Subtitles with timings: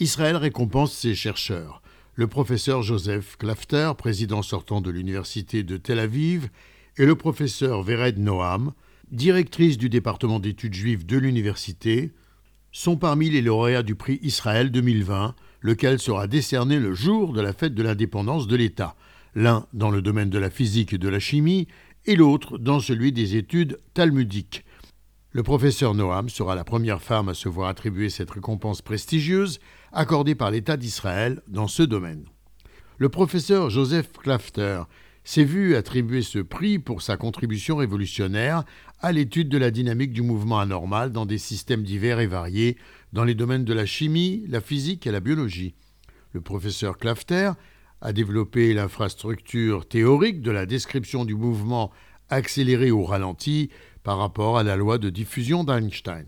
[0.00, 1.80] Israël récompense ses chercheurs.
[2.16, 6.48] Le professeur Joseph Klafter, président sortant de l'université de Tel Aviv,
[6.96, 8.72] et le professeur Vered Noam,
[9.12, 12.10] directrice du département d'études juives de l'université,
[12.72, 17.52] sont parmi les lauréats du prix Israël 2020, lequel sera décerné le jour de la
[17.52, 18.96] fête de l'indépendance de l'État,
[19.36, 21.68] l'un dans le domaine de la physique et de la chimie,
[22.06, 24.64] et l'autre dans celui des études talmudiques.
[25.36, 29.58] Le professeur Noam sera la première femme à se voir attribuer cette récompense prestigieuse
[29.90, 32.24] accordée par l'État d'Israël dans ce domaine.
[32.98, 34.82] Le professeur Joseph Klafter
[35.24, 38.62] s'est vu attribuer ce prix pour sa contribution révolutionnaire
[39.00, 42.76] à l'étude de la dynamique du mouvement anormal dans des systèmes divers et variés
[43.12, 45.74] dans les domaines de la chimie, la physique et la biologie.
[46.30, 47.50] Le professeur Klafter
[48.00, 51.90] a développé l'infrastructure théorique de la description du mouvement
[52.30, 53.70] accéléré ou ralenti
[54.04, 56.26] par rapport à la loi de diffusion d'Einstein.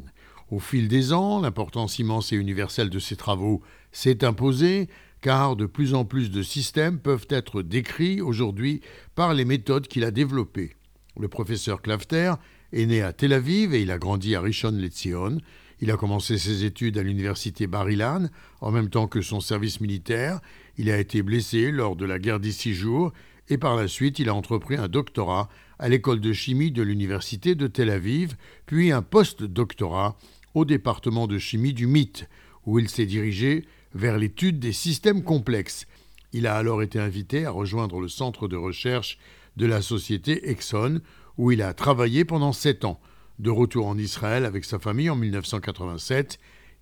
[0.50, 3.62] Au fil des ans, l'importance immense et universelle de ces travaux
[3.92, 4.88] s'est imposée,
[5.20, 8.80] car de plus en plus de systèmes peuvent être décrits aujourd'hui
[9.14, 10.74] par les méthodes qu'il a développées.
[11.18, 12.34] Le professeur Klafter
[12.72, 15.38] est né à Tel Aviv et il a grandi à Rishon LeZion.
[15.80, 18.28] Il a commencé ses études à l'université Bar-Ilan
[18.60, 20.40] en même temps que son service militaire.
[20.78, 23.12] Il a été blessé lors de la guerre des six jours
[23.48, 27.54] et par la suite il a entrepris un doctorat à l'école de chimie de l'université
[27.54, 30.16] de Tel Aviv, puis un post-doctorat
[30.54, 32.24] au département de chimie du MIT,
[32.64, 35.86] où il s'est dirigé vers l'étude des systèmes complexes.
[36.32, 39.18] Il a alors été invité à rejoindre le centre de recherche
[39.56, 41.00] de la société Exxon,
[41.38, 43.00] où il a travaillé pendant sept ans.
[43.38, 46.38] De retour en Israël avec sa famille en 1987,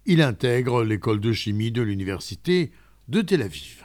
[0.06, 2.70] il intègre l'école de chimie de l'université
[3.08, 3.84] de Tel Aviv.